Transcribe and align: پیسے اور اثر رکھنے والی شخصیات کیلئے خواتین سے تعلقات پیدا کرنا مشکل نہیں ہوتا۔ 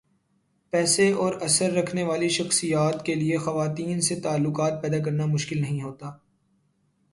پیسے 0.69 1.11
اور 1.11 1.33
اثر 1.41 1.71
رکھنے 1.71 2.03
والی 2.03 2.29
شخصیات 2.29 3.05
کیلئے 3.05 3.37
خواتین 3.37 4.01
سے 4.01 4.19
تعلقات 4.19 4.81
پیدا 4.81 5.03
کرنا 5.03 5.25
مشکل 5.25 5.61
نہیں 5.61 5.81
ہوتا۔ 5.81 6.11